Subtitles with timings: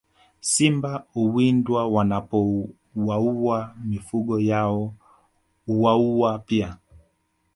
[0.41, 4.93] Simba huwindwa wanapowaua mifugo yao
[5.67, 6.77] hwauwa pia